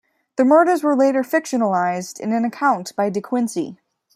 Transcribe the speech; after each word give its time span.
The 0.35 0.45
murders 0.45 0.81
were 0.81 0.95
later 0.95 1.21
fictionalised 1.21 2.19
in 2.19 2.31
an 2.33 2.43
account 2.43 2.91
by 2.95 3.11
De 3.11 3.21
Quincey. 3.21 3.77